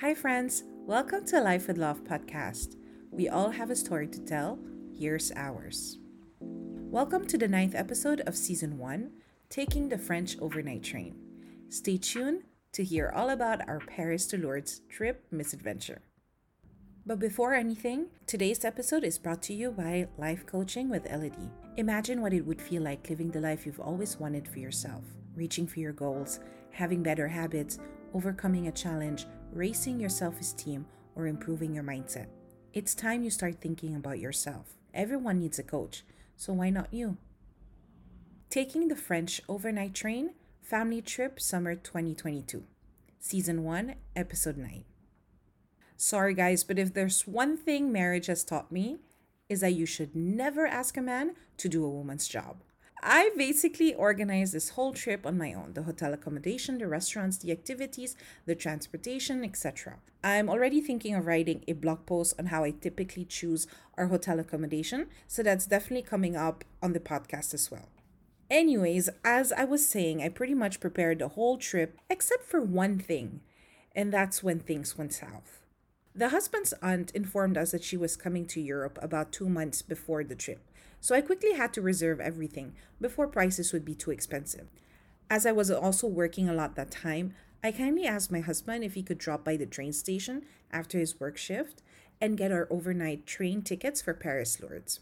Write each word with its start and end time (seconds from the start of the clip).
Hi, 0.00 0.14
friends. 0.14 0.64
Welcome 0.86 1.26
to 1.26 1.42
Life 1.42 1.68
with 1.68 1.76
Love 1.76 2.04
podcast. 2.04 2.76
We 3.10 3.28
all 3.28 3.50
have 3.50 3.68
a 3.68 3.76
story 3.76 4.08
to 4.08 4.24
tell. 4.24 4.58
Here's 4.98 5.30
ours. 5.36 5.98
Welcome 6.40 7.26
to 7.26 7.36
the 7.36 7.46
ninth 7.46 7.74
episode 7.74 8.22
of 8.22 8.34
season 8.34 8.78
one 8.78 9.10
Taking 9.50 9.90
the 9.90 9.98
French 9.98 10.38
Overnight 10.40 10.82
Train. 10.84 11.16
Stay 11.68 11.98
tuned 11.98 12.44
to 12.72 12.82
hear 12.82 13.12
all 13.14 13.28
about 13.28 13.68
our 13.68 13.80
Paris 13.80 14.24
to 14.28 14.38
Lourdes 14.38 14.80
trip 14.88 15.26
misadventure. 15.30 16.00
But 17.04 17.18
before 17.18 17.52
anything, 17.52 18.06
today's 18.26 18.64
episode 18.64 19.04
is 19.04 19.18
brought 19.18 19.42
to 19.42 19.52
you 19.52 19.70
by 19.70 20.08
Life 20.16 20.46
Coaching 20.46 20.88
with 20.88 21.12
Elodie. 21.12 21.50
Imagine 21.76 22.22
what 22.22 22.32
it 22.32 22.46
would 22.46 22.62
feel 22.62 22.80
like 22.80 23.10
living 23.10 23.32
the 23.32 23.40
life 23.40 23.66
you've 23.66 23.78
always 23.78 24.18
wanted 24.18 24.48
for 24.48 24.60
yourself, 24.60 25.04
reaching 25.36 25.66
for 25.66 25.80
your 25.80 25.92
goals, 25.92 26.40
having 26.70 27.02
better 27.02 27.28
habits, 27.28 27.78
overcoming 28.14 28.66
a 28.66 28.72
challenge, 28.72 29.26
raising 29.52 30.00
your 30.00 30.10
self 30.10 30.40
esteem, 30.40 30.86
or 31.16 31.26
improving 31.26 31.74
your 31.74 31.84
mindset. 31.84 32.26
It's 32.72 32.94
time 32.94 33.22
you 33.22 33.30
start 33.30 33.60
thinking 33.60 33.94
about 33.94 34.20
yourself. 34.20 34.74
Everyone 34.94 35.38
needs 35.38 35.58
a 35.58 35.62
coach, 35.62 36.04
so 36.36 36.52
why 36.52 36.70
not 36.70 36.92
you? 36.92 37.16
Taking 38.48 38.88
the 38.88 38.96
French 38.96 39.40
Overnight 39.48 39.94
Train 39.94 40.30
Family 40.62 41.02
Trip 41.02 41.40
Summer 41.40 41.74
2022, 41.74 42.64
Season 43.18 43.64
1, 43.64 43.94
Episode 44.14 44.56
9. 44.56 44.84
Sorry, 45.96 46.32
guys, 46.32 46.64
but 46.64 46.78
if 46.78 46.94
there's 46.94 47.26
one 47.26 47.56
thing 47.56 47.92
marriage 47.92 48.26
has 48.26 48.44
taught 48.44 48.72
me, 48.72 49.00
is 49.48 49.60
that 49.60 49.74
you 49.74 49.84
should 49.84 50.14
never 50.14 50.66
ask 50.66 50.96
a 50.96 51.02
man 51.02 51.34
to 51.56 51.68
do 51.68 51.84
a 51.84 51.90
woman's 51.90 52.28
job. 52.28 52.62
I 53.02 53.30
basically 53.36 53.94
organized 53.94 54.52
this 54.52 54.70
whole 54.70 54.92
trip 54.92 55.24
on 55.24 55.38
my 55.38 55.54
own 55.54 55.72
the 55.72 55.84
hotel 55.84 56.12
accommodation, 56.12 56.78
the 56.78 56.86
restaurants, 56.86 57.38
the 57.38 57.50
activities, 57.50 58.14
the 58.46 58.54
transportation, 58.54 59.42
etc. 59.44 59.98
I'm 60.22 60.50
already 60.50 60.82
thinking 60.82 61.14
of 61.14 61.26
writing 61.26 61.64
a 61.66 61.72
blog 61.72 62.04
post 62.04 62.34
on 62.38 62.46
how 62.46 62.64
I 62.64 62.72
typically 62.72 63.24
choose 63.24 63.66
our 63.96 64.08
hotel 64.08 64.38
accommodation, 64.38 65.06
so 65.26 65.42
that's 65.42 65.66
definitely 65.66 66.02
coming 66.02 66.36
up 66.36 66.64
on 66.82 66.92
the 66.92 67.00
podcast 67.00 67.54
as 67.54 67.70
well. 67.70 67.88
Anyways, 68.50 69.08
as 69.24 69.52
I 69.52 69.64
was 69.64 69.86
saying, 69.86 70.22
I 70.22 70.28
pretty 70.28 70.54
much 70.54 70.80
prepared 70.80 71.20
the 71.20 71.28
whole 71.28 71.56
trip 71.56 71.96
except 72.10 72.44
for 72.44 72.60
one 72.60 72.98
thing, 72.98 73.40
and 73.94 74.12
that's 74.12 74.42
when 74.42 74.58
things 74.58 74.98
went 74.98 75.14
south. 75.14 75.59
The 76.20 76.28
husband's 76.28 76.74
aunt 76.82 77.12
informed 77.12 77.56
us 77.56 77.70
that 77.70 77.82
she 77.82 77.96
was 77.96 78.14
coming 78.14 78.44
to 78.48 78.60
Europe 78.60 78.98
about 79.00 79.32
two 79.32 79.48
months 79.48 79.80
before 79.80 80.22
the 80.22 80.34
trip, 80.34 80.60
so 81.00 81.14
I 81.14 81.22
quickly 81.22 81.54
had 81.54 81.72
to 81.72 81.80
reserve 81.80 82.20
everything 82.20 82.74
before 83.00 83.26
prices 83.26 83.72
would 83.72 83.86
be 83.86 83.94
too 83.94 84.10
expensive. 84.10 84.68
As 85.30 85.46
I 85.46 85.52
was 85.52 85.70
also 85.70 86.06
working 86.06 86.46
a 86.46 86.52
lot 86.52 86.74
that 86.74 86.90
time, 86.90 87.32
I 87.64 87.72
kindly 87.72 88.06
asked 88.06 88.30
my 88.30 88.40
husband 88.40 88.84
if 88.84 88.92
he 88.92 89.02
could 89.02 89.16
drop 89.16 89.46
by 89.46 89.56
the 89.56 89.64
train 89.64 89.94
station 89.94 90.44
after 90.70 90.98
his 90.98 91.18
work 91.18 91.38
shift 91.38 91.82
and 92.20 92.36
get 92.36 92.52
our 92.52 92.68
overnight 92.68 93.24
train 93.24 93.62
tickets 93.62 94.02
for 94.02 94.12
Paris 94.12 94.60
Lourdes. 94.60 95.00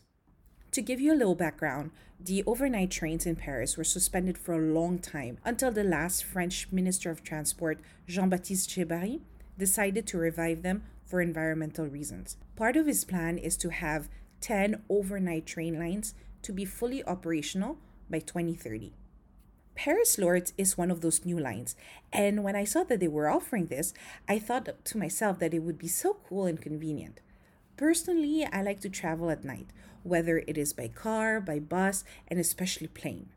To 0.71 0.81
give 0.81 1.01
you 1.01 1.13
a 1.13 1.19
little 1.19 1.35
background, 1.35 1.91
the 2.21 2.45
overnight 2.47 2.93
trains 2.93 3.27
in 3.27 3.35
Paris 3.35 3.77
were 3.77 3.83
suspended 3.83 4.39
for 4.39 4.55
a 4.55 4.73
long 4.73 5.01
time 5.01 5.39
until 5.45 5.73
the 5.73 5.83
last 5.83 6.23
French 6.23 6.69
Minister 6.71 7.11
of 7.11 7.25
Transport, 7.25 7.81
Jean 8.07 8.29
Baptiste 8.29 8.71
Djebbari, 8.71 9.19
decided 9.59 10.07
to 10.07 10.17
revive 10.17 10.63
them 10.63 10.85
for 11.09 11.21
environmental 11.21 11.87
reasons. 11.87 12.37
Part 12.55 12.77
of 12.77 12.87
his 12.87 13.05
plan 13.05 13.39
is 13.39 13.57
to 13.57 13.71
have 13.71 14.09
10 14.43 14.83
overnight 14.89 15.47
train 15.47 15.79
lines 15.79 16.15
to 16.43 16.53
be 16.53 16.65
fully 16.65 17.03
operational 17.05 17.79
by 18.11 18.21
2030. 18.21 18.93
Paris 19.75 20.19
Lourdes 20.19 20.53
is 20.59 20.77
one 20.77 20.91
of 20.91 21.01
those 21.01 21.25
new 21.25 21.39
lines, 21.39 21.77
and 22.13 22.43
when 22.43 22.57
I 22.57 22.65
saw 22.65 22.83
that 22.85 23.01
they 23.01 23.09
were 23.09 23.29
offering 23.29 23.67
this, 23.67 23.95
I 24.29 24.39
thought 24.39 24.69
to 24.85 24.99
myself 24.99 25.39
that 25.39 25.55
it 25.55 25.61
would 25.61 25.79
be 25.79 25.89
so 25.89 26.17
cool 26.29 26.47
and 26.47 26.61
convenient. 26.61 27.21
Personally, 27.77 28.45
I 28.45 28.61
like 28.61 28.81
to 28.81 28.91
travel 28.91 29.31
at 29.31 29.45
night, 29.45 29.69
whether 30.03 30.39
it 30.39 30.59
is 30.59 30.73
by 30.73 30.89
car, 30.89 31.41
by 31.41 31.61
bus, 31.61 32.05
and 32.27 32.41
especially 32.41 32.89
plane. 32.89 33.29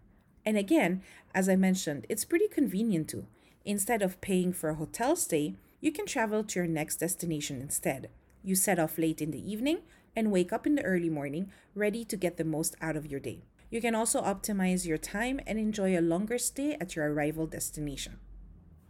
And 0.44 0.58
again, 0.58 1.04
as 1.36 1.48
I 1.48 1.56
mentioned, 1.56 2.08
it's 2.10 2.26
pretty 2.26 2.48
convenient 2.48 3.10
too. 3.10 3.28
Instead 3.64 4.02
of 4.02 4.20
paying 4.22 4.52
for 4.52 4.72
a 4.72 4.76
hotel 4.76 5.16
stay, 5.16 5.54
you 5.82 5.92
can 5.92 6.06
travel 6.06 6.44
to 6.44 6.60
your 6.60 6.68
next 6.68 6.98
destination 6.98 7.60
instead. 7.60 8.10
You 8.44 8.56
set 8.56 8.80
off 8.80 8.98
late 8.98 9.22
in 9.22 9.32
the 9.32 9.52
evening 9.52 9.80
and 10.16 10.32
wake 10.32 10.54
up 10.54 10.66
in 10.68 10.76
the 10.76 10.84
early 10.84 11.10
morning 11.10 11.52
ready 11.76 12.06
to 12.06 12.16
get 12.16 12.38
the 12.38 12.44
most 12.44 12.76
out 12.82 12.96
of 12.96 13.08
your 13.08 13.20
day. 13.20 13.44
You 13.72 13.82
can 13.82 13.96
also 13.96 14.22
optimize 14.22 14.86
your 14.86 14.98
time 14.98 15.40
and 15.48 15.58
enjoy 15.58 15.98
a 15.98 16.02
longer 16.02 16.38
stay 16.38 16.78
at 16.80 16.96
your 16.96 17.12
arrival 17.12 17.48
destination. 17.48 18.20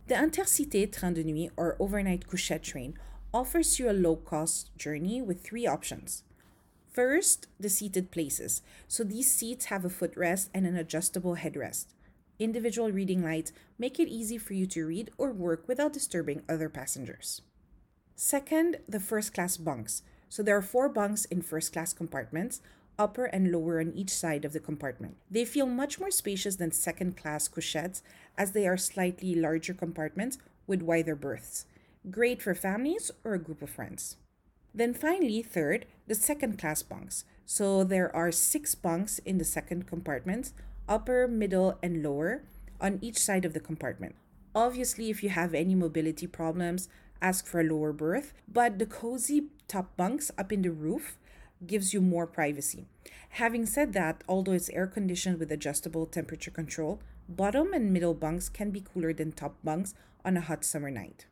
The 0.08 0.16
Intercité 0.16 0.92
Train 0.92 1.14
de 1.14 1.24
Nuit 1.24 1.52
or 1.56 1.78
overnight 1.80 2.28
couchette 2.28 2.64
train 2.64 2.96
offers 3.34 3.80
you 3.80 3.90
a 3.90 3.94
low 3.94 4.18
cost 4.18 4.76
journey 4.78 5.22
with 5.22 5.42
three 5.42 5.66
options. 5.66 6.24
First, 6.92 7.48
the 7.58 7.70
seated 7.70 8.12
places. 8.12 8.62
So 8.88 9.06
these 9.06 9.34
seats 9.34 9.66
have 9.66 9.86
a 9.86 9.90
footrest 9.90 10.50
and 10.54 10.68
an 10.68 10.76
adjustable 10.76 11.38
headrest. 11.38 11.86
Individual 12.42 12.92
reading 12.92 13.24
lights 13.24 13.54
make 13.78 14.00
it 14.00 14.08
easy 14.08 14.40
for 14.40 14.56
you 14.56 14.66
to 14.66 14.88
read 14.88 15.12
or 15.20 15.32
work 15.32 15.68
without 15.68 15.94
disturbing 15.94 16.42
other 16.50 16.70
passengers. 16.70 17.44
Second, 18.16 18.80
the 18.90 19.00
first 19.00 19.32
class 19.32 19.58
bunks. 19.58 20.02
So 20.28 20.42
there 20.42 20.58
are 20.58 20.64
four 20.64 20.90
bunks 20.90 21.26
in 21.26 21.44
first 21.44 21.72
class 21.72 21.94
compartments, 21.94 22.60
upper 22.98 23.26
and 23.26 23.52
lower 23.52 23.80
on 23.80 23.94
each 23.94 24.10
side 24.10 24.44
of 24.44 24.54
the 24.54 24.60
compartment. 24.60 25.18
They 25.30 25.46
feel 25.46 25.68
much 25.68 26.00
more 26.00 26.10
spacious 26.10 26.56
than 26.56 26.72
second 26.72 27.16
class 27.16 27.48
couchettes 27.48 28.02
as 28.36 28.54
they 28.54 28.68
are 28.68 28.78
slightly 28.78 29.36
larger 29.36 29.76
compartments 29.76 30.40
with 30.66 30.82
wider 30.82 31.16
berths 31.16 31.68
great 32.10 32.42
for 32.42 32.56
families 32.56 33.12
or 33.24 33.36
a 33.36 33.40
group 33.40 33.62
of 33.62 33.70
friends. 33.70 34.16
Then 34.74 34.96
finally, 34.96 35.44
third, 35.44 35.86
the 36.08 36.16
second 36.16 36.58
class 36.58 36.82
bunks. 36.82 37.26
So 37.46 37.84
there 37.84 38.16
are 38.16 38.32
six 38.32 38.74
bunks 38.74 39.20
in 39.20 39.38
the 39.38 39.46
second 39.46 39.86
compartment, 39.86 40.52
upper, 40.92 41.26
middle, 41.26 41.80
and 41.82 42.04
lower, 42.04 42.44
on 42.82 43.00
each 43.02 43.18
side 43.18 43.46
of 43.46 43.54
the 43.54 43.60
compartment. 43.62 44.14
Obviously, 44.54 45.10
if 45.10 45.24
you 45.24 45.30
have 45.30 45.54
any 45.54 45.74
mobility 45.74 46.28
problems, 46.28 46.90
ask 47.22 47.48
for 47.48 47.62
a 47.62 47.64
lower 47.64 47.94
berth, 47.94 48.34
but 48.46 48.78
the 48.78 48.86
cozy 48.86 49.48
top 49.70 49.96
bunks 49.96 50.30
up 50.38 50.52
in 50.52 50.64
the 50.64 50.72
roof 50.72 51.18
gives 51.66 51.94
you 51.94 52.02
more 52.02 52.28
privacy. 52.28 52.88
Having 53.36 53.68
said 53.68 53.94
that, 53.94 54.24
although 54.28 54.52
it's 54.52 54.70
air 54.72 54.88
conditioned 54.88 55.40
with 55.40 55.52
adjustable 55.52 56.06
temperature 56.06 56.52
control, 56.52 57.00
bottom 57.30 57.72
and 57.72 57.94
middle 57.94 58.14
bunks 58.14 58.50
can 58.50 58.72
be 58.72 58.82
cooler 58.82 59.14
than 59.14 59.32
top 59.32 59.56
bunks 59.64 59.94
on 60.26 60.36
a 60.36 60.42
hot 60.42 60.66
summer 60.66 60.92
night. 60.92 61.28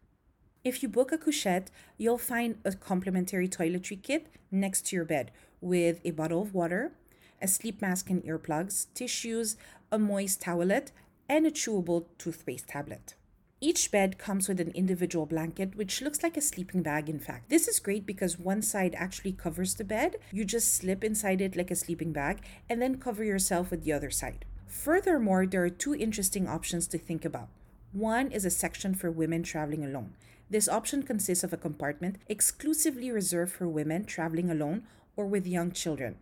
If 0.63 0.81
you 0.81 0.87
book 0.87 1.11
a 1.11 1.17
couchette, 1.17 1.71
you'll 1.97 2.17
find 2.17 2.59
a 2.63 2.71
complimentary 2.71 3.49
toiletry 3.49 4.01
kit 4.01 4.27
next 4.51 4.85
to 4.87 4.95
your 4.95 5.05
bed 5.05 5.31
with 5.59 5.99
a 6.05 6.11
bottle 6.11 6.41
of 6.41 6.53
water, 6.53 6.93
a 7.41 7.47
sleep 7.47 7.81
mask 7.81 8.09
and 8.09 8.23
earplugs, 8.23 8.87
tissues, 8.93 9.57
a 9.91 9.99
moist 9.99 10.41
towelette, 10.41 10.91
and 11.27 11.45
a 11.45 11.51
chewable 11.51 12.05
toothpaste 12.17 12.67
tablet. 12.67 13.15
Each 13.61 13.91
bed 13.91 14.17
comes 14.17 14.47
with 14.47 14.61
an 14.61 14.71
individual 14.71 15.25
blanket, 15.25 15.75
which 15.75 16.01
looks 16.01 16.23
like 16.23 16.37
a 16.37 16.41
sleeping 16.41 16.81
bag, 16.81 17.09
in 17.09 17.19
fact. 17.19 17.49
This 17.49 17.67
is 17.67 17.79
great 17.79 18.05
because 18.05 18.39
one 18.39 18.61
side 18.61 18.95
actually 18.95 19.33
covers 19.33 19.75
the 19.75 19.83
bed. 19.83 20.15
You 20.31 20.45
just 20.45 20.73
slip 20.73 21.03
inside 21.03 21.41
it 21.41 21.57
like 21.57 21.69
a 21.69 21.75
sleeping 21.75 22.13
bag 22.13 22.41
and 22.69 22.81
then 22.81 22.99
cover 22.99 23.23
yourself 23.23 23.69
with 23.69 23.83
the 23.83 23.91
other 23.91 24.09
side. 24.09 24.45
Furthermore, 24.65 25.45
there 25.45 25.63
are 25.63 25.69
two 25.69 25.93
interesting 25.93 26.47
options 26.47 26.87
to 26.87 26.97
think 26.97 27.25
about. 27.25 27.49
One 27.91 28.31
is 28.31 28.45
a 28.45 28.49
section 28.49 28.95
for 28.95 29.11
women 29.11 29.43
traveling 29.43 29.83
alone. 29.83 30.13
This 30.49 30.69
option 30.69 31.03
consists 31.03 31.43
of 31.43 31.51
a 31.51 31.57
compartment 31.57 32.17
exclusively 32.27 33.11
reserved 33.11 33.51
for 33.51 33.67
women 33.67 34.05
traveling 34.05 34.49
alone 34.49 34.83
or 35.17 35.25
with 35.25 35.45
young 35.45 35.71
children. 35.71 36.15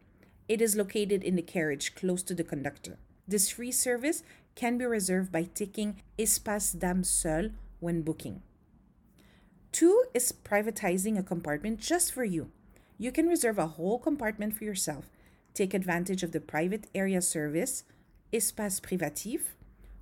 It 0.48 0.62
is 0.62 0.78
located 0.78 1.24
in 1.24 1.36
the 1.36 1.42
carriage 1.42 1.94
close 1.94 2.24
to 2.24 2.34
the 2.34 2.44
conductor. 2.44 2.98
This 3.28 3.50
free 3.50 3.72
service 3.72 4.24
can 4.56 4.78
be 4.78 4.86
reserved 4.86 5.32
by 5.32 5.50
ticking 5.54 6.02
Espace 6.18 6.78
Dame 6.78 7.04
Seule 7.04 7.52
when 7.82 8.02
booking. 8.02 8.42
Two 9.74 10.06
is 10.14 10.32
privatizing 10.32 11.20
a 11.20 11.24
compartment 11.24 11.80
just 11.80 12.14
for 12.14 12.24
you. 12.24 12.50
You 12.98 13.12
can 13.12 13.28
reserve 13.28 13.60
a 13.60 13.68
whole 13.68 14.00
compartment 14.00 14.56
for 14.56 14.64
yourself, 14.64 15.10
take 15.54 15.74
advantage 15.74 16.24
of 16.24 16.32
the 16.32 16.40
private 16.40 16.88
area 16.96 17.22
service, 17.22 17.84
Espace 18.32 18.80
Privatif, 18.80 19.42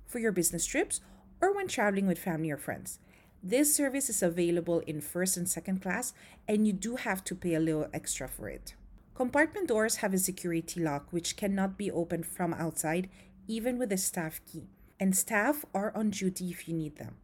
for 0.06 0.20
your 0.20 0.32
business 0.32 0.64
trips 0.64 1.00
or 1.40 1.54
when 1.54 1.66
traveling 1.66 2.06
with 2.06 2.18
family 2.18 2.50
or 2.50 2.56
friends. 2.56 3.00
This 3.42 3.74
service 3.74 4.08
is 4.08 4.22
available 4.22 4.80
in 4.86 5.00
first 5.00 5.36
and 5.36 5.48
second 5.48 5.82
class, 5.82 6.14
and 6.48 6.66
you 6.66 6.72
do 6.72 6.96
have 6.96 7.22
to 7.24 7.34
pay 7.34 7.54
a 7.54 7.60
little 7.60 7.88
extra 7.92 8.28
for 8.28 8.48
it. 8.48 8.74
Compartment 9.16 9.66
doors 9.66 9.96
have 9.96 10.12
a 10.12 10.18
security 10.18 10.78
lock 10.78 11.10
which 11.10 11.38
cannot 11.38 11.78
be 11.78 11.90
opened 11.90 12.26
from 12.26 12.52
outside, 12.52 13.08
even 13.48 13.78
with 13.78 13.90
a 13.90 13.96
staff 13.96 14.42
key, 14.44 14.64
and 15.00 15.16
staff 15.16 15.64
are 15.72 15.90
on 15.96 16.10
duty 16.10 16.50
if 16.50 16.68
you 16.68 16.74
need 16.74 16.96
them. 16.96 17.16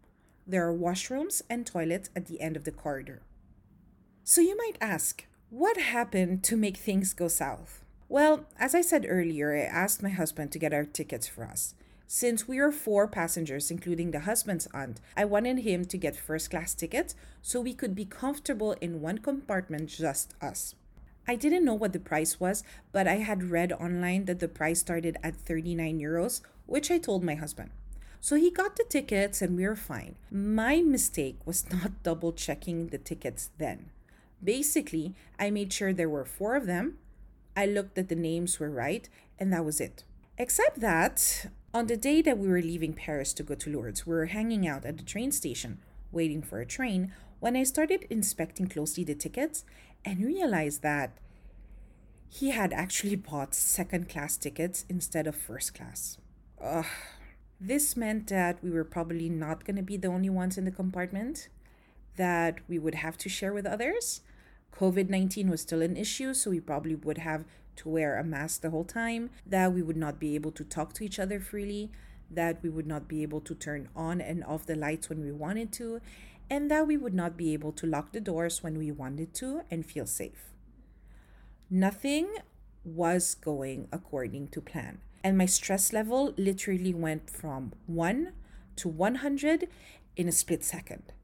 There 0.47 0.67
are 0.67 0.75
washrooms 0.75 1.43
and 1.51 1.67
toilets 1.67 2.09
at 2.17 2.29
the 2.29 2.41
end 2.41 2.57
of 2.57 2.65
the 2.65 2.73
corridor. 2.73 3.21
So 4.25 4.41
you 4.41 4.57
might 4.57 4.79
ask, 4.81 5.27
what 5.51 5.77
happened 5.77 6.43
to 6.45 6.57
make 6.57 6.79
things 6.79 7.13
go 7.13 7.29
south? 7.29 7.85
Well, 8.09 8.47
as 8.59 8.75
I 8.75 8.81
said 8.81 9.05
earlier, 9.07 9.55
I 9.55 9.61
asked 9.61 10.03
my 10.03 10.09
husband 10.09 10.51
to 10.53 10.59
get 10.59 10.73
our 10.73 10.87
tickets 10.87 11.29
for 11.29 11.45
us. 11.45 11.75
Since 12.07 12.49
we 12.49 12.59
are 12.59 12.73
four 12.73 13.07
passengers, 13.07 13.71
including 13.71 14.13
the 14.13 14.21
husband's 14.21 14.67
aunt, 14.73 14.99
I 15.15 15.27
wanted 15.27 15.59
him 15.59 15.85
to 15.85 15.99
get 15.99 16.17
first 16.17 16.51
class 16.51 16.73
tickets 16.73 17.15
so 17.43 17.61
we 17.61 17.75
could 17.75 17.95
be 17.95 18.07
comfortable 18.07 18.73
in 18.81 19.03
one 19.03 19.19
compartment, 19.19 19.91
just 19.91 20.33
us. 20.41 20.75
I 21.27 21.37
didn't 21.37 21.65
know 21.65 21.75
what 21.75 21.93
the 21.93 22.01
price 22.01 22.41
was, 22.41 22.65
but 22.91 23.07
I 23.07 23.17
had 23.17 23.51
read 23.51 23.73
online 23.73 24.25
that 24.25 24.41
the 24.41 24.49
price 24.49 24.81
started 24.81 25.17
at 25.23 25.37
39 25.37 26.01
euros, 26.01 26.41
which 26.67 26.91
I 26.91 26.99
told 26.99 27.23
my 27.23 27.35
husband. 27.35 27.71
So 28.21 28.37
he 28.37 28.51
got 28.51 28.77
the 28.77 28.85
tickets 28.89 29.43
and 29.43 29.57
we 29.57 29.67
were 29.67 29.77
fine. 29.77 30.17
My 30.31 30.81
mistake 30.81 31.39
was 31.45 31.71
not 31.73 32.03
double 32.03 32.33
checking 32.33 32.89
the 32.89 32.99
tickets 32.99 33.51
then. 33.59 33.91
Basically, 34.43 35.15
I 35.39 35.51
made 35.51 35.73
sure 35.73 35.93
there 35.93 36.09
were 36.09 36.25
four 36.25 36.57
of 36.57 36.67
them, 36.67 36.99
I 37.57 37.67
looked 37.67 37.97
that 37.97 38.09
the 38.09 38.15
names 38.15 38.59
were 38.59 38.71
right, 38.71 39.09
and 39.39 39.53
that 39.53 39.65
was 39.65 39.81
it. 39.81 40.05
Except 40.39 40.81
that, 40.81 41.47
on 41.75 41.87
the 41.87 41.97
day 41.97 42.23
that 42.23 42.39
we 42.39 42.49
were 42.49 42.63
leaving 42.63 42.95
Paris 42.95 43.33
to 43.35 43.43
go 43.43 43.55
to 43.55 43.71
Lourdes, 43.71 44.07
we 44.07 44.15
were 44.15 44.27
hanging 44.27 44.67
out 44.67 44.85
at 44.87 44.97
the 44.97 45.03
train 45.03 45.33
station, 45.33 45.79
waiting 46.11 46.43
for 46.43 46.61
a 46.61 46.67
train, 46.67 47.13
when 47.41 47.57
I 47.57 47.65
started 47.65 48.07
inspecting 48.09 48.69
closely 48.69 49.05
the 49.05 49.15
tickets 49.15 49.65
and 50.05 50.25
realized 50.25 50.83
that 50.83 51.19
he 52.29 52.51
had 52.51 52.73
actually 52.73 53.17
bought 53.17 53.55
second 53.55 54.09
class 54.09 54.37
tickets 54.37 54.85
instead 54.89 55.27
of 55.27 55.37
first 55.37 55.75
class. 55.75 56.19
Ugh. 56.63 56.87
This 57.61 57.97
meant 57.97 58.27
that 58.29 58.63
we 58.63 58.71
were 58.71 58.85
probably 58.85 59.29
not 59.29 59.65
going 59.65 59.77
to 59.77 59.83
be 59.83 59.97
the 59.97 60.09
only 60.09 60.31
ones 60.31 60.59
in 60.59 60.65
the 60.65 60.73
compartment, 60.73 61.49
that 62.17 62.59
we 62.69 62.79
would 62.79 62.97
have 62.97 63.17
to 63.19 63.29
share 63.29 63.53
with 63.53 63.67
others. 63.67 64.23
COVID 64.75 65.09
19 65.09 65.49
was 65.49 65.61
still 65.61 65.83
an 65.83 65.97
issue, 65.97 66.35
so 66.35 66.51
we 66.51 66.59
probably 66.59 66.95
would 66.95 67.19
have 67.19 67.45
to 67.77 67.89
wear 67.89 68.19
a 68.19 68.25
mask 68.25 68.63
the 68.63 68.71
whole 68.71 68.85
time, 68.85 69.31
that 69.47 69.73
we 69.73 69.83
would 69.83 69.97
not 69.97 70.19
be 70.19 70.35
able 70.35 70.51
to 70.53 70.65
talk 70.65 70.93
to 70.95 71.05
each 71.05 71.19
other 71.19 71.39
freely, 71.39 71.91
that 72.31 72.63
we 72.63 72.69
would 72.69 72.87
not 72.87 73.07
be 73.07 73.23
able 73.23 73.41
to 73.43 73.55
turn 73.55 73.89
on 73.95 74.21
and 74.21 74.43
off 74.45 74.67
the 74.67 74.75
lights 74.75 75.09
when 75.09 75.21
we 75.21 75.31
wanted 75.31 75.73
to, 75.75 76.01
and 76.53 76.71
that 76.71 76.87
we 76.87 76.99
would 76.99 77.15
not 77.15 77.35
be 77.35 77.55
able 77.55 77.73
to 77.73 77.87
lock 77.87 78.13
the 78.13 78.21
doors 78.21 78.63
when 78.63 78.77
we 78.77 78.93
wanted 78.93 79.33
to 79.33 79.63
and 79.71 79.87
feel 79.87 80.05
safe. 80.05 80.53
Nothing 81.71 82.29
was 82.85 83.35
going 83.35 83.89
according 83.91 84.49
to 84.49 84.61
plan. 84.61 85.01
And 85.25 85.39
my 85.39 85.47
stress 85.47 85.95
level 85.95 86.35
literally 86.37 86.93
went 86.93 87.31
from 87.31 87.73
1 87.87 88.33
to 88.77 88.89
100 88.89 89.67
in 90.15 90.29
a 90.29 90.33
split 90.33 90.63
second. 90.63 91.15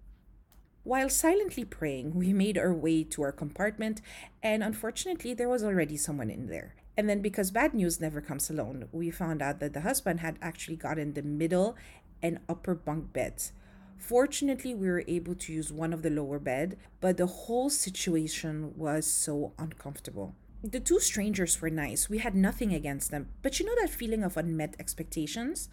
While 0.83 1.11
silently 1.11 1.67
praying, 1.67 2.15
we 2.15 2.33
made 2.33 2.57
our 2.57 2.73
way 2.73 3.05
to 3.05 3.21
our 3.21 3.33
compartment, 3.33 4.01
and 4.43 4.63
unfortunately, 4.63 5.35
there 5.35 5.51
was 5.51 5.63
already 5.63 5.99
someone 5.99 6.31
in 6.31 6.47
there. 6.47 6.75
And 6.97 7.07
then, 7.07 7.21
because 7.21 7.51
bad 7.51 7.75
news 7.75 8.01
never 8.01 8.23
comes 8.23 8.49
alone, 8.49 8.89
we 8.93 9.11
found 9.11 9.43
out 9.43 9.61
that 9.61 9.75
the 9.75 9.83
husband 9.83 10.21
had 10.21 10.39
actually 10.41 10.77
gotten 10.77 11.13
the 11.13 11.23
middle 11.23 11.77
and 12.23 12.41
upper 12.49 12.75
bunk 12.75 13.13
beds. 13.13 13.53
Fortunately, 13.99 14.75
we 14.75 14.89
were 14.89 15.05
able 15.07 15.35
to 15.35 15.53
use 15.53 15.73
one 15.73 15.93
of 15.93 16.03
the 16.03 16.11
lower 16.11 16.39
bed, 16.39 16.79
but 17.01 17.17
the 17.17 17.27
whole 17.27 17.69
situation 17.69 18.73
was 18.77 19.07
so 19.07 19.53
uncomfortable. 19.59 20.35
The 20.63 20.81
two 20.81 20.99
strangers 20.99 21.61
were 21.61 21.71
nice. 21.71 22.09
We 22.09 22.19
had 22.19 22.35
nothing 22.35 22.73
against 22.73 23.11
them. 23.11 23.29
But 23.43 23.61
you 23.61 23.67
know 23.67 23.75
that 23.81 23.91
feeling 23.91 24.25
of 24.25 24.37
unmet 24.37 24.75
expectations? 24.79 25.69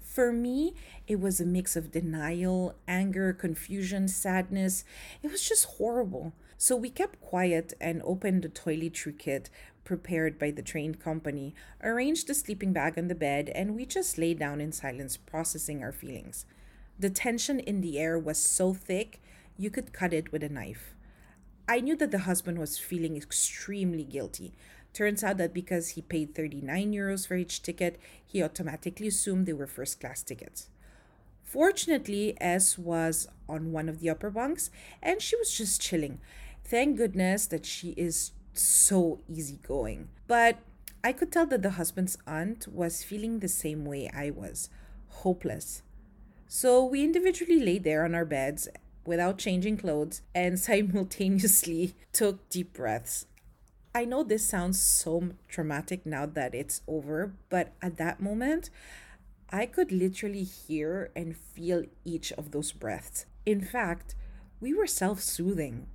For 0.00 0.32
me, 0.32 0.74
it 1.06 1.20
was 1.20 1.40
a 1.40 1.46
mix 1.46 1.76
of 1.76 1.92
denial, 1.92 2.74
anger, 2.88 3.32
confusion, 3.32 4.08
sadness. 4.08 4.84
It 5.22 5.30
was 5.30 5.48
just 5.48 5.64
horrible. 5.76 6.32
So 6.56 6.74
we 6.74 6.90
kept 6.90 7.20
quiet 7.20 7.72
and 7.80 8.02
opened 8.02 8.42
the 8.42 8.48
toiletry 8.48 9.16
kit 9.16 9.48
prepared 9.84 10.38
by 10.38 10.50
the 10.50 10.62
train 10.62 10.94
company, 10.94 11.54
arranged 11.82 12.26
the 12.26 12.34
sleeping 12.34 12.72
bag 12.72 12.98
on 12.98 13.08
the 13.08 13.14
bed, 13.14 13.50
and 13.54 13.76
we 13.76 13.86
just 13.86 14.18
lay 14.18 14.34
down 14.34 14.60
in 14.60 14.72
silence, 14.72 15.16
processing 15.16 15.82
our 15.82 15.92
feelings. 15.92 16.44
The 16.98 17.10
tension 17.10 17.60
in 17.60 17.80
the 17.80 17.98
air 17.98 18.18
was 18.18 18.38
so 18.38 18.74
thick, 18.74 19.20
you 19.56 19.70
could 19.70 19.92
cut 19.92 20.12
it 20.12 20.32
with 20.32 20.42
a 20.42 20.48
knife. 20.48 20.94
I 21.68 21.80
knew 21.80 21.94
that 21.96 22.10
the 22.10 22.20
husband 22.20 22.58
was 22.58 22.78
feeling 22.78 23.16
extremely 23.16 24.04
guilty. 24.04 24.54
Turns 24.92 25.22
out 25.22 25.36
that 25.36 25.54
because 25.54 25.90
he 25.90 26.02
paid 26.02 26.34
39 26.34 26.92
euros 26.92 27.28
for 27.28 27.36
each 27.36 27.62
ticket, 27.62 28.00
he 28.26 28.42
automatically 28.42 29.08
assumed 29.08 29.46
they 29.46 29.52
were 29.52 29.66
first 29.66 30.00
class 30.00 30.22
tickets. 30.22 30.70
Fortunately, 31.44 32.36
S 32.40 32.76
was 32.76 33.28
on 33.48 33.70
one 33.70 33.88
of 33.88 34.00
the 34.00 34.10
upper 34.10 34.30
bunks 34.30 34.70
and 35.02 35.22
she 35.22 35.36
was 35.36 35.56
just 35.56 35.80
chilling. 35.80 36.20
Thank 36.64 36.96
goodness 36.96 37.46
that 37.46 37.64
she 37.64 37.90
is 37.90 38.32
so 38.54 39.20
easygoing. 39.28 40.08
But 40.26 40.58
I 41.04 41.12
could 41.12 41.30
tell 41.30 41.46
that 41.46 41.62
the 41.62 41.70
husband's 41.70 42.18
aunt 42.26 42.66
was 42.66 43.04
feeling 43.04 43.38
the 43.38 43.48
same 43.48 43.84
way 43.84 44.10
I 44.12 44.30
was 44.30 44.68
hopeless. 45.08 45.82
So 46.50 46.82
we 46.82 47.04
individually 47.04 47.60
lay 47.60 47.78
there 47.78 48.06
on 48.06 48.14
our 48.14 48.24
beds 48.24 48.68
without 49.04 49.36
changing 49.36 49.76
clothes 49.76 50.22
and 50.34 50.58
simultaneously 50.68 51.94
took 52.12 52.48
deep 52.48 52.72
breaths. 52.72 53.26
I 53.94 54.06
know 54.06 54.22
this 54.22 54.48
sounds 54.48 54.80
so 54.80 55.30
traumatic 55.46 56.06
now 56.06 56.24
that 56.24 56.54
it's 56.54 56.80
over, 56.88 57.34
but 57.50 57.72
at 57.82 57.98
that 57.98 58.20
moment, 58.20 58.70
I 59.50 59.66
could 59.66 59.92
literally 59.92 60.44
hear 60.44 61.10
and 61.14 61.36
feel 61.36 61.84
each 62.04 62.32
of 62.32 62.50
those 62.50 62.72
breaths. 62.72 63.26
In 63.44 63.60
fact, 63.60 64.14
we 64.58 64.72
were 64.72 64.86
self 64.86 65.20
soothing. 65.20 65.86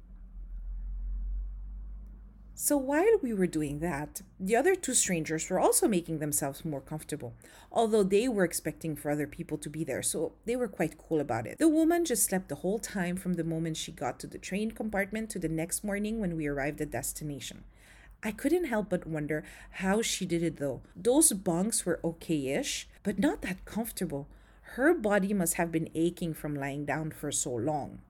So 2.56 2.78
while 2.78 3.18
we 3.24 3.34
were 3.34 3.48
doing 3.48 3.80
that, 3.80 4.22
the 4.40 4.56
other 4.56 4.76
two 4.76 4.94
strangers 4.94 5.50
were 5.50 5.60
also 5.60 5.88
making 5.88 6.20
themselves 6.20 6.64
more 6.64 6.82
comfortable, 6.82 7.34
although 7.72 8.04
they 8.04 8.28
were 8.28 8.44
expecting 8.44 8.96
for 8.96 9.10
other 9.10 9.26
people 9.26 9.58
to 9.58 9.70
be 9.72 9.84
there, 9.84 10.04
so 10.04 10.34
they 10.46 10.56
were 10.56 10.68
quite 10.68 11.00
cool 11.00 11.20
about 11.20 11.48
it. 11.48 11.58
The 11.58 11.68
woman 11.68 12.06
just 12.06 12.26
slept 12.26 12.50
the 12.50 12.56
whole 12.56 12.78
time 12.78 13.16
from 13.16 13.34
the 13.34 13.44
moment 13.44 13.78
she 13.78 13.92
got 13.92 14.20
to 14.20 14.28
the 14.28 14.38
train 14.38 14.70
compartment 14.70 15.32
to 15.32 15.40
the 15.40 15.50
next 15.50 15.84
morning 15.84 16.20
when 16.20 16.38
we 16.38 16.46
arrived 16.46 16.80
at 16.80 16.92
destination. 16.92 17.64
I 18.22 18.32
couldn't 18.32 18.66
help 18.66 18.88
but 18.88 19.08
wonder 19.08 19.44
how 19.72 20.04
she 20.04 20.26
did 20.26 20.44
it 20.44 20.58
though. 20.58 20.82
Those 20.96 21.34
bunks 21.34 21.88
were 21.88 22.00
okay 22.04 22.50
ish, 22.50 22.88
but 23.02 23.18
not 23.18 23.42
that 23.42 23.66
comfortable. 23.66 24.28
Her 24.78 24.94
body 24.94 25.34
must 25.34 25.56
have 25.56 25.72
been 25.72 25.90
aching 25.96 26.36
from 26.36 26.56
lying 26.56 26.86
down 26.86 27.12
for 27.12 27.32
so 27.32 27.52
long. 27.52 28.02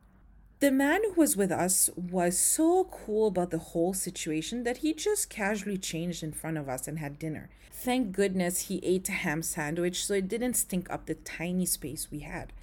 The 0.64 0.72
man 0.72 1.02
who 1.04 1.20
was 1.20 1.36
with 1.36 1.52
us 1.52 1.90
was 1.98 2.38
so 2.38 2.86
cool 2.86 3.28
about 3.28 3.52
the 3.52 3.58
whole 3.58 3.94
situation 3.94 4.64
that 4.64 4.78
he 4.78 4.94
just 4.94 5.30
casually 5.30 5.78
changed 5.78 6.24
in 6.24 6.32
front 6.32 6.58
of 6.58 6.70
us 6.70 6.88
and 6.88 7.00
had 7.00 7.20
dinner. 7.20 7.50
Thank 7.70 8.14
goodness 8.14 8.70
he 8.70 8.80
ate 8.82 9.10
a 9.10 9.12
ham 9.12 9.42
sandwich 9.42 10.06
so 10.06 10.14
it 10.14 10.30
didn't 10.30 10.54
stink 10.54 10.90
up 10.90 11.06
the 11.06 11.16
tiny 11.16 11.66
space 11.66 12.08
we 12.10 12.20
had. 12.20 12.54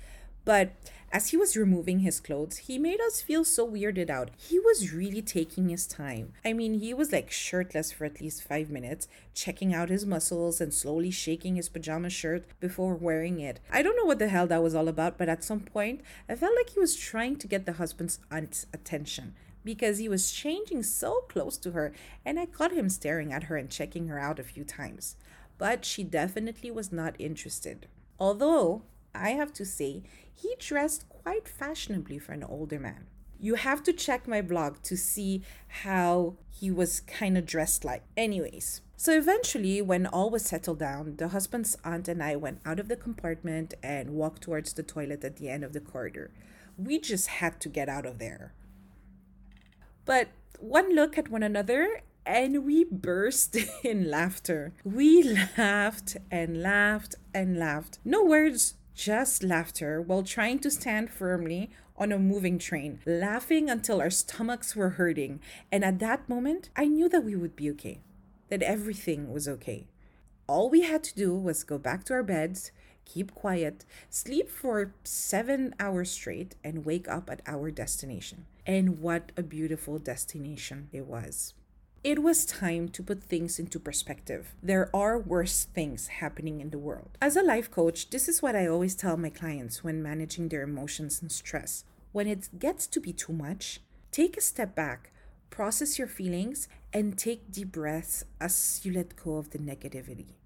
But 0.45 0.73
as 1.13 1.31
he 1.31 1.37
was 1.37 1.57
removing 1.57 2.01
his 2.01 2.21
clothes, 2.21 2.59
he 2.59 2.79
made 2.79 3.01
us 3.01 3.21
feel 3.21 3.45
so 3.45 3.69
weirded 3.69 4.11
out. 4.11 4.31
He 4.37 4.61
was 4.61 4.93
really 4.93 5.23
taking 5.23 5.69
his 5.69 5.87
time. 5.87 6.35
I 6.45 6.53
mean, 6.53 6.75
he 6.75 6.95
was 6.95 7.11
like 7.11 7.33
shirtless 7.33 7.91
for 7.91 8.05
at 8.05 8.21
least 8.21 8.45
five 8.45 8.71
minutes, 8.71 9.09
checking 9.35 9.75
out 9.75 9.89
his 9.89 10.07
muscles 10.07 10.61
and 10.61 10.73
slowly 10.73 11.11
shaking 11.11 11.57
his 11.57 11.69
pajama 11.69 12.11
shirt 12.11 12.45
before 12.61 12.95
wearing 12.95 13.41
it. 13.41 13.59
I 13.73 13.83
don't 13.83 13.97
know 13.97 14.05
what 14.05 14.21
the 14.21 14.29
hell 14.29 14.47
that 14.47 14.63
was 14.63 14.75
all 14.75 14.87
about, 14.87 15.19
but 15.19 15.29
at 15.29 15.43
some 15.43 15.61
point, 15.61 16.01
I 16.29 16.37
felt 16.37 16.55
like 16.57 16.71
he 16.71 16.81
was 16.81 16.95
trying 16.95 17.37
to 17.37 17.49
get 17.49 17.67
the 17.67 17.73
husband's 17.73 18.21
aunt's 18.31 18.67
attention 18.73 19.35
because 19.65 19.99
he 19.99 20.09
was 20.09 20.31
changing 20.31 20.85
so 20.85 21.23
close 21.29 21.57
to 21.59 21.73
her, 21.73 21.93
and 22.25 22.39
I 22.39 22.47
caught 22.47 22.73
him 22.73 22.89
staring 22.89 23.33
at 23.33 23.45
her 23.45 23.57
and 23.57 23.69
checking 23.69 24.07
her 24.07 24.19
out 24.19 24.39
a 24.39 24.45
few 24.45 24.63
times. 24.63 25.17
But 25.59 25.85
she 25.85 26.05
definitely 26.05 26.71
was 26.71 26.93
not 26.93 27.17
interested. 27.19 27.87
Although, 28.19 28.83
I 29.15 29.31
have 29.31 29.53
to 29.55 29.65
say, 29.65 30.03
he 30.35 30.55
dressed 30.59 31.09
quite 31.09 31.49
fashionably 31.49 32.19
for 32.19 32.33
an 32.33 32.45
older 32.45 32.79
man. 32.79 33.07
You 33.39 33.55
have 33.55 33.83
to 33.85 33.93
check 33.93 34.29
my 34.29 34.43
blog 34.43 34.83
to 34.83 34.97
see 34.97 35.43
how 35.69 36.37
he 36.51 36.71
was 36.71 37.01
kind 37.01 37.39
of 37.39 37.47
dressed 37.47 37.85
like. 37.85 38.03
Anyways, 38.17 38.83
so 38.97 39.17
eventually, 39.17 39.81
when 39.81 40.07
all 40.07 40.29
was 40.29 40.45
settled 40.45 40.79
down, 40.79 41.17
the 41.17 41.29
husband's 41.29 41.75
aunt 41.83 42.07
and 42.07 42.23
I 42.23 42.37
went 42.37 42.61
out 42.67 42.79
of 42.79 42.89
the 42.89 42.97
compartment 42.97 43.73
and 43.83 44.11
walked 44.11 44.43
towards 44.43 44.75
the 44.75 44.83
toilet 44.83 45.25
at 45.25 45.37
the 45.37 45.49
end 45.49 45.65
of 45.65 45.73
the 45.73 45.81
corridor. 45.81 46.31
We 46.77 46.99
just 46.99 47.29
had 47.29 47.61
to 47.61 47.71
get 47.71 47.89
out 47.89 48.05
of 48.05 48.19
there. 48.19 48.53
But 50.05 50.29
one 50.59 50.95
look 50.95 51.17
at 51.17 51.31
one 51.31 51.43
another 51.43 52.03
and 52.27 52.65
we 52.65 52.85
burst 52.85 53.57
in 53.83 54.11
laughter. 54.11 54.75
We 54.85 55.23
laughed 55.57 56.19
and 56.31 56.63
laughed 56.63 57.15
and 57.33 57.59
laughed. 57.59 57.99
No 58.05 58.23
words, 58.23 58.75
just 58.95 59.43
laughter 59.43 60.01
while 60.01 60.23
trying 60.23 60.59
to 60.61 60.71
stand 60.71 61.11
firmly 61.11 61.71
on 61.97 62.13
a 62.13 62.19
moving 62.19 62.59
train, 62.59 63.01
laughing 63.05 63.69
until 63.69 64.01
our 64.01 64.11
stomachs 64.11 64.75
were 64.75 64.91
hurting. 64.91 65.41
And 65.71 65.85
at 65.85 65.99
that 65.99 66.29
moment, 66.29 66.71
I 66.75 66.87
knew 66.87 67.09
that 67.09 67.25
we 67.25 67.37
would 67.37 67.57
be 67.57 67.71
okay, 67.73 68.01
that 68.49 68.63
everything 68.63 69.33
was 69.33 69.47
okay. 69.47 69.87
All 70.47 70.71
we 70.71 70.83
had 70.83 71.05
to 71.05 71.15
do 71.15 71.35
was 71.35 71.63
go 71.63 71.79
back 71.79 72.05
to 72.05 72.15
our 72.15 72.23
beds, 72.23 72.73
keep 73.05 73.35
quiet, 73.35 73.85
sleep 74.09 74.49
for 74.51 74.95
seven 75.05 75.75
hours 75.79 76.11
straight, 76.11 76.57
and 76.65 76.85
wake 76.85 77.09
up 77.09 77.29
at 77.31 77.43
our 77.47 77.71
destination. 77.71 78.47
And 78.67 79.01
what 79.01 79.33
a 79.37 79.43
beautiful 79.43 79.99
destination 79.99 80.89
it 80.93 81.07
was. 81.07 81.55
It 82.03 82.23
was 82.23 82.47
time 82.47 82.89
to 82.91 83.03
put 83.03 83.23
things 83.23 83.59
into 83.59 83.79
perspective. 83.79 84.55
There 84.63 84.89
are 84.97 85.19
worse 85.19 85.67
things 85.67 86.07
happening 86.07 86.63
in 86.63 86.71
the 86.71 86.79
world. 86.79 87.11
As 87.21 87.37
a 87.37 87.43
life 87.43 87.71
coach, 87.71 88.09
this 88.09 88.27
is 88.27 88.41
what 88.41 88.57
I 88.57 88.67
always 88.67 88.95
tell 88.95 89.19
my 89.19 89.29
clients 89.29 89.85
when 89.85 90.03
managing 90.03 90.49
their 90.49 90.63
emotions 90.63 91.21
and 91.21 91.31
stress. 91.31 91.85
When 92.13 92.27
it 92.27 92.59
gets 92.59 92.87
to 92.87 93.01
be 93.01 93.13
too 93.13 93.35
much, 93.35 93.81
take 94.13 94.39
a 94.39 94.41
step 94.41 94.75
back, 94.75 95.11
process 95.51 95.99
your 95.99 96.09
feelings, 96.09 96.69
and 96.91 97.19
take 97.19 97.53
deep 97.53 97.73
breaths 97.73 98.25
as 98.41 98.81
you 98.83 98.95
let 98.95 99.15
go 99.23 99.37
of 99.37 99.51
the 99.51 99.59
negativity. 99.59 100.37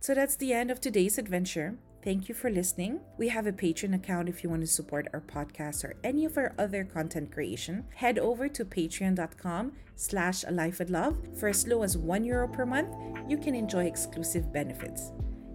So 0.00 0.12
that's 0.12 0.36
the 0.36 0.52
end 0.52 0.70
of 0.70 0.78
today's 0.78 1.16
adventure. 1.16 1.78
Thank 2.04 2.28
you 2.28 2.34
for 2.34 2.50
listening. 2.50 3.00
We 3.16 3.28
have 3.28 3.46
a 3.46 3.52
Patreon 3.52 3.94
account 3.94 4.28
if 4.28 4.44
you 4.44 4.50
want 4.50 4.60
to 4.60 4.66
support 4.66 5.08
our 5.14 5.22
podcast 5.22 5.84
or 5.84 5.96
any 6.04 6.26
of 6.26 6.36
our 6.36 6.54
other 6.58 6.84
content 6.84 7.32
creation. 7.32 7.86
Head 7.94 8.18
over 8.18 8.46
to 8.46 8.62
patreon.com 8.62 9.72
slash 9.96 10.44
life 10.50 10.82
love. 10.88 11.16
For 11.40 11.48
as 11.48 11.66
low 11.66 11.82
as 11.82 11.96
one 11.96 12.22
euro 12.22 12.46
per 12.46 12.66
month, 12.66 12.94
you 13.26 13.38
can 13.38 13.54
enjoy 13.54 13.86
exclusive 13.86 14.52
benefits. 14.52 15.12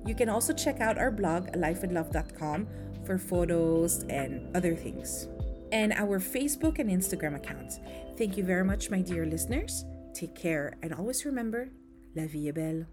You 0.07 0.15
can 0.15 0.27
also 0.27 0.51
check 0.51 0.81
out 0.81 0.97
our 0.97 1.11
blog, 1.11 1.51
alifewithlove.com, 1.51 2.67
for 3.05 3.19
photos 3.19 4.03
and 4.09 4.55
other 4.57 4.75
things. 4.75 5.27
And 5.71 5.93
our 5.93 6.19
Facebook 6.19 6.79
and 6.79 6.89
Instagram 6.89 7.35
accounts. 7.35 7.79
Thank 8.17 8.37
you 8.37 8.43
very 8.43 8.63
much, 8.63 8.89
my 8.89 9.01
dear 9.01 9.27
listeners. 9.27 9.85
Take 10.15 10.33
care 10.33 10.73
and 10.81 10.95
always 10.95 11.25
remember, 11.25 11.69
la 12.15 12.25
vie 12.25 12.47
est 12.47 12.55
belle. 12.55 12.87